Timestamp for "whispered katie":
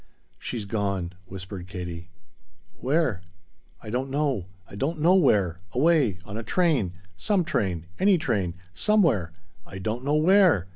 1.27-2.09